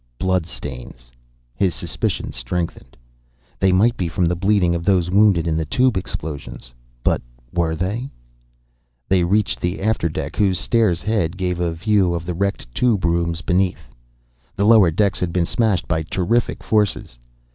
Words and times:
Blood 0.17 0.47
stains! 0.47 1.11
His 1.53 1.75
suspicions 1.75 2.35
strengthened. 2.35 2.97
They 3.59 3.71
might 3.71 3.95
be 3.97 4.07
from 4.07 4.25
the 4.25 4.35
bleeding 4.35 4.73
of 4.73 4.83
those 4.83 5.11
wounded 5.11 5.45
in 5.45 5.55
the 5.57 5.63
tube 5.65 5.95
explosions. 5.95 6.73
But 7.03 7.21
were 7.53 7.75
they? 7.75 8.09
They 9.09 9.23
reached 9.23 9.59
the 9.61 9.79
after 9.79 10.09
deck 10.09 10.37
whose 10.37 10.59
stair's 10.59 11.03
head 11.03 11.37
gave 11.37 11.59
a 11.59 11.71
view 11.71 12.15
of 12.15 12.25
the 12.25 12.33
wrecked 12.33 12.73
tube 12.73 13.05
rooms 13.05 13.43
beneath. 13.43 13.89
The 14.55 14.65
lower 14.65 14.89
decks 14.89 15.19
had 15.19 15.31
been 15.31 15.45
smashed 15.45 15.87
by 15.87 16.01
terrific 16.01 16.63
forces. 16.63 17.19